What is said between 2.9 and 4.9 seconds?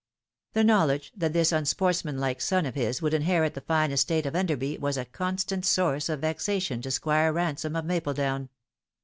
would inherit the fine estate of Enderby